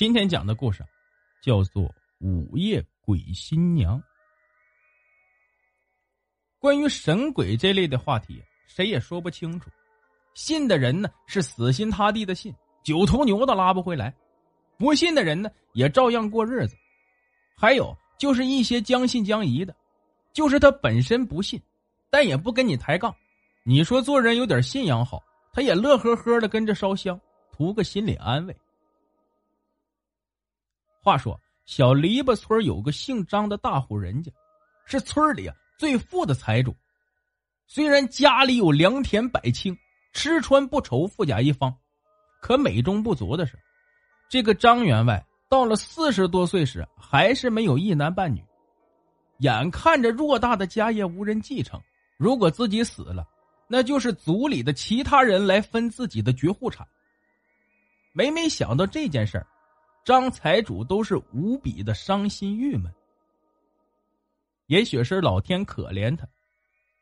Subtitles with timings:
[0.00, 0.82] 今天讲的故事
[1.42, 1.82] 叫做
[2.20, 3.98] 《午夜鬼新娘》。
[6.58, 9.68] 关于神鬼这类的话题，谁也说不清楚。
[10.32, 12.50] 信的人呢是死心塌地的信，
[12.82, 14.10] 九头牛都拉不回来；
[14.78, 16.74] 不信的人呢也照样过日子。
[17.54, 19.76] 还有就是一些将信将疑的，
[20.32, 21.60] 就是他本身不信，
[22.08, 23.14] 但也不跟你抬杠。
[23.64, 27.20] 你说做人有点信仰好，他也乐呵呵的跟着烧香，
[27.52, 28.56] 图个心理安慰。
[31.02, 34.30] 话说，小篱笆村有个姓张的大户人家，
[34.84, 36.76] 是村里啊最富的财主。
[37.66, 39.74] 虽然家里有良田百顷，
[40.12, 41.74] 吃穿不愁，富甲一方，
[42.42, 43.58] 可美中不足的是，
[44.28, 48.44] 这个张员外到了四十多岁时，还是没有一男半女。
[49.38, 51.80] 眼看着偌大的家业无人继承，
[52.18, 53.26] 如果自己死了，
[53.68, 56.86] 那就是族里的其他人来分自己的绝户产。
[58.12, 59.46] 每每想到这件事儿。
[60.04, 62.92] 张财主都是无比的伤心郁闷，
[64.66, 66.26] 也许是老天可怜他，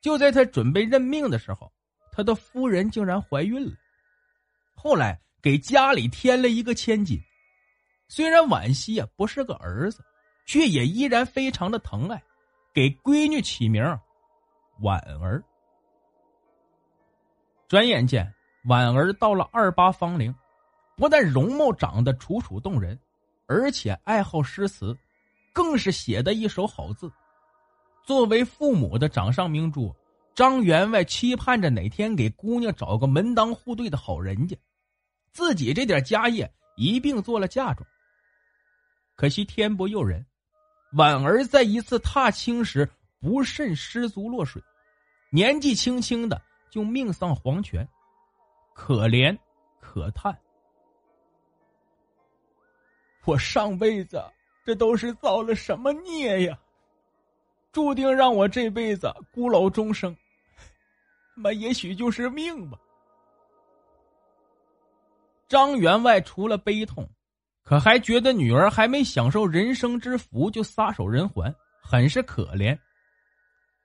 [0.00, 1.70] 就在他准备认命的时候，
[2.12, 3.72] 他的夫人竟然怀孕了。
[4.74, 7.20] 后来给家里添了一个千金，
[8.08, 10.02] 虽然惋惜啊不是个儿子，
[10.46, 12.22] 却也依然非常的疼爱，
[12.72, 13.82] 给闺女起名
[14.80, 15.42] 婉儿。
[17.66, 18.32] 转眼间，
[18.66, 20.34] 婉儿到了二八芳龄。
[20.96, 22.98] 不但容貌长得楚楚动人，
[23.46, 24.96] 而且爱好诗词，
[25.52, 27.10] 更是写的一手好字。
[28.04, 29.94] 作为父母的掌上明珠，
[30.34, 34.56] 张员外期盼着哪天给姑娘找个门当户对的好人家，
[35.32, 37.86] 自己这点家业一并做了嫁妆。
[39.16, 40.24] 可惜天不佑人，
[40.92, 42.88] 婉儿在一次踏青时
[43.20, 44.62] 不慎失足落水，
[45.30, 46.40] 年纪轻轻的
[46.70, 47.88] 就命丧黄泉，
[48.74, 49.36] 可怜
[49.80, 50.36] 可叹。
[53.24, 54.22] 我上辈子
[54.64, 56.58] 这都是造了什么孽呀？
[57.72, 60.16] 注定让我这辈子孤老终生，
[61.34, 62.78] 那也许就是命吧。
[65.48, 67.08] 张员外除了悲痛，
[67.64, 72.78] 可还觉得女儿还没享受人生之福就撒手人寰，很是可怜。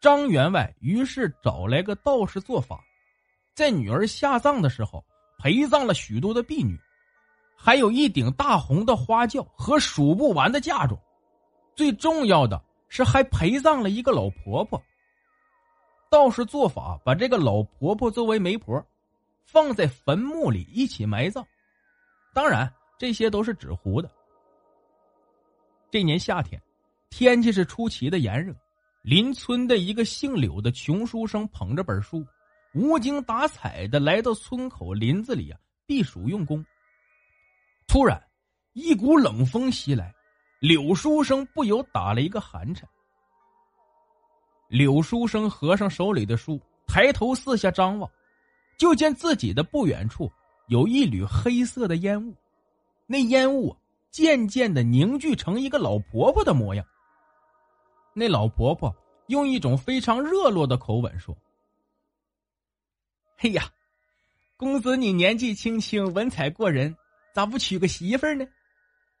[0.00, 2.82] 张员外于是找来个道士做法，
[3.54, 5.04] 在女儿下葬的时候
[5.38, 6.78] 陪葬了许多的婢女。
[7.62, 10.98] 还有一顶大红的花轿和数不完的嫁妆，
[11.76, 14.82] 最重要的是还陪葬了一个老婆婆。
[16.08, 18.82] 道士做法把这个老婆婆作为媒婆，
[19.44, 21.46] 放在坟墓里一起埋葬。
[22.32, 24.10] 当然，这些都是纸糊的。
[25.90, 26.58] 这年夏天，
[27.10, 28.54] 天气是出奇的炎热。
[29.02, 32.26] 邻村的一个姓柳的穷书生捧着本书，
[32.72, 36.64] 无精打采的来到村口林子里啊避暑用功。
[37.90, 38.22] 突然，
[38.72, 40.14] 一股冷风袭来，
[40.60, 42.88] 柳书生不由打了一个寒颤。
[44.68, 48.08] 柳书生合上手里的书，抬头四下张望，
[48.78, 50.30] 就见自己的不远处
[50.68, 52.32] 有一缕黑色的烟雾，
[53.08, 53.76] 那烟雾
[54.12, 56.86] 渐渐的凝聚成一个老婆婆的模样。
[58.14, 58.94] 那老婆婆
[59.26, 61.36] 用一种非常热络的口吻说
[63.36, 63.68] ：“嘿呀，
[64.56, 66.96] 公子你年纪轻轻，文采过人。”
[67.32, 68.46] 咋不娶个媳妇儿呢？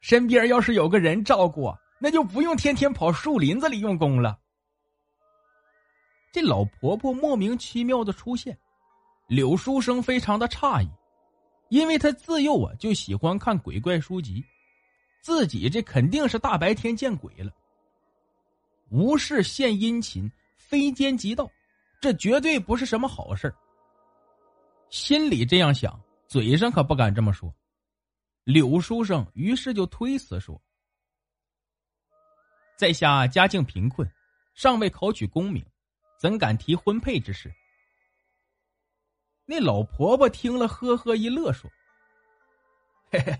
[0.00, 4.38] 身边要是有个人照顾，那就不用天天跑树林子里用功了。
[6.30, 8.56] 这老婆婆莫名其妙的出现，
[9.26, 10.88] 柳书生非常的诧异，
[11.68, 14.44] 因为他自幼啊就喜欢看鬼怪书籍，
[15.20, 17.50] 自己这肯定是大白天见鬼了。
[18.90, 21.50] 无事献殷勤，非奸即盗，
[22.00, 23.52] 这绝对不是什么好事
[24.90, 27.52] 心里这样想，嘴上可不敢这么说。
[28.48, 30.58] 柳书生于是就推辞说
[32.78, 34.10] ：“在下家境贫困，
[34.54, 35.62] 尚未考取功名，
[36.18, 37.52] 怎敢提婚配之事？”
[39.44, 41.70] 那老婆婆听了，呵呵一乐，说
[43.12, 43.38] ：“嘿嘿，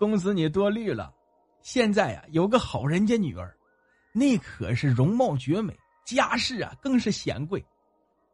[0.00, 1.14] 公子你多虑了。
[1.62, 3.56] 现在呀，有个好人家女儿，
[4.12, 7.64] 那可是容貌绝美，家世啊更是显贵。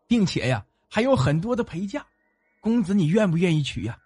[0.06, 2.06] 并且呀，还有很多的陪嫁。
[2.58, 4.00] 公子，你愿不愿意娶呀？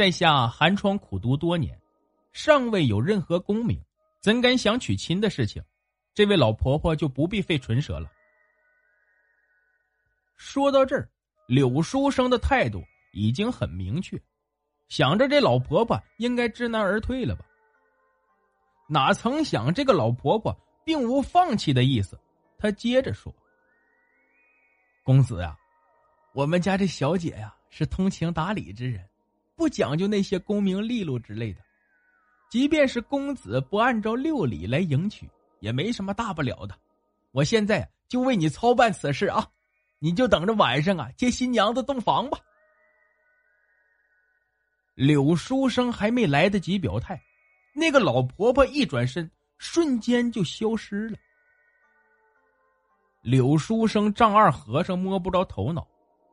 [0.00, 1.78] 在下寒窗苦读多年，
[2.32, 3.78] 尚未有任何功名，
[4.18, 5.62] 怎敢想娶亲的事情？
[6.14, 8.10] 这位老婆婆就不必费唇舌了。
[10.38, 11.06] 说到这儿，
[11.46, 12.82] 柳书生的态度
[13.12, 14.18] 已经很明确，
[14.88, 17.44] 想着这老婆婆应该知难而退了吧。
[18.88, 22.18] 哪曾想这个老婆婆并无放弃的意思，
[22.56, 23.30] 她接着说
[25.04, 25.54] ：“公子呀，
[26.32, 29.06] 我们家这小姐呀是通情达理之人，
[29.60, 31.60] 不讲究那些功名利禄之类的。
[32.50, 35.28] 即便是公子不按照六礼来迎娶。”
[35.60, 36.74] 也没什么大不了的，
[37.32, 39.46] 我现在就为你操办此事啊！
[39.98, 42.38] 你就等着晚上啊接新娘子洞房吧。
[44.94, 47.22] 柳书生还没来得及表态，
[47.74, 51.18] 那个老婆婆一转身，瞬间就消失了。
[53.20, 55.86] 柳书生丈二和尚摸不着头脑，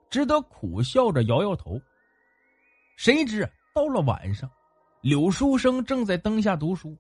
[0.10, 1.78] 只得苦笑着摇摇头。
[2.98, 4.50] 谁知到了晚上，
[5.02, 6.98] 柳书生正在灯下读书。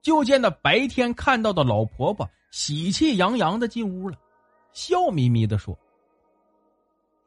[0.00, 4.18] 就见那白天看到的老婆婆喜气洋洋的进屋了，
[4.72, 5.78] 笑眯眯的说：“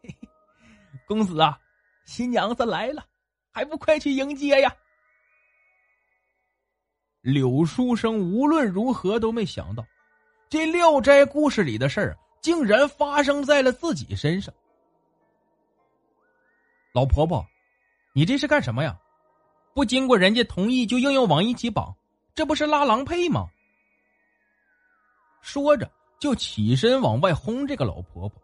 [0.02, 0.28] 嘿嘿，
[1.06, 1.60] 公子啊，
[2.06, 3.06] 新娘子来了，
[3.52, 4.76] 还不快去迎接呀？”
[7.22, 9.86] 柳书生无论如何都没想到，
[10.50, 14.52] 这《聊斋》故事里的事儿竟然发生在了自己身上。
[16.94, 17.46] 老婆婆，
[18.14, 19.00] 你这是干什么呀？
[19.74, 21.96] 不经过人家同意就硬要往一起绑？
[22.36, 23.48] 这不是拉郎配吗？
[25.42, 28.42] 说着就起身往外轰这个老婆婆。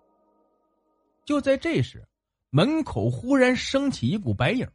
[1.25, 2.07] 就在这时，
[2.49, 4.65] 门口忽然升起一股白影，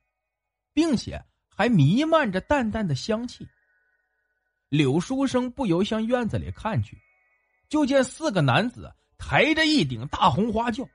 [0.75, 3.49] 并且还弥漫着淡淡的香气。
[4.69, 6.99] 柳书生不由向院子里看去，
[7.69, 10.87] 就见四个男子抬着一顶大红花轿，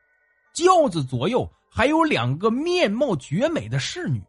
[0.58, 4.20] 轿子左右还有两个面貌绝美的侍女。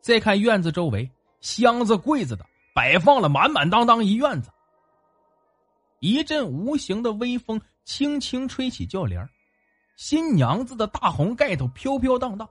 [0.00, 1.10] 再看院子周围，
[1.40, 2.46] 箱子柜子的。
[2.72, 4.52] 摆放了满满当当一院子，
[5.98, 9.28] 一阵无形的微风轻轻吹起轿帘
[9.96, 12.48] 新娘子的大红盖头飘飘荡荡，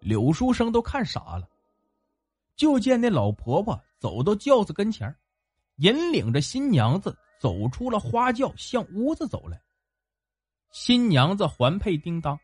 [0.00, 1.48] 柳书生都看傻了。
[2.56, 5.14] 就见那老婆婆走到轿子跟前
[5.76, 9.62] 引领着新娘子走出了花轿，向屋子走来。
[10.74, 12.36] 新娘子环佩叮当，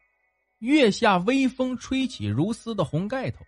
[0.61, 3.45] 月下微风吹起如丝的红盖头，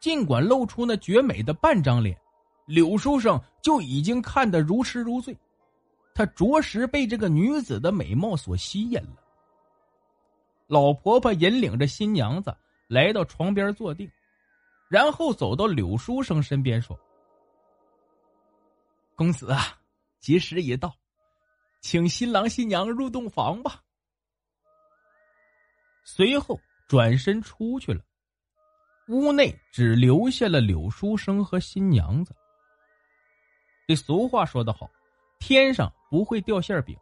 [0.00, 2.18] 尽管露出那绝美的半张脸。
[2.64, 5.36] 柳书生就已经看得如痴如醉，
[6.14, 9.16] 他着实被这个女子的美貌所吸引了。
[10.66, 12.56] 老婆婆引领着新娘子
[12.88, 14.10] 来到床边坐定，
[14.88, 16.98] 然后走到柳书生身边说
[19.14, 19.78] ：“公子啊，
[20.20, 20.94] 吉时已到，
[21.82, 23.82] 请新郎新娘入洞房吧。”
[26.12, 26.58] 随后
[26.88, 28.02] 转身出去了，
[29.06, 32.34] 屋内只留下了柳书生和新娘子。
[33.86, 34.90] 这俗话说得好，
[35.38, 36.96] 天上不会掉馅饼。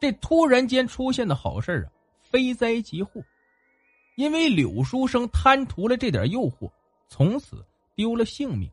[0.00, 1.92] 这突然间出现的好事啊，
[2.22, 3.22] 非灾即祸。
[4.16, 6.72] 因为柳书生贪图了这点诱惑，
[7.08, 7.62] 从此
[7.94, 8.70] 丢了性命，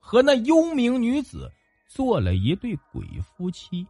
[0.00, 1.52] 和那幽冥女子
[1.86, 3.86] 做了一对鬼夫妻。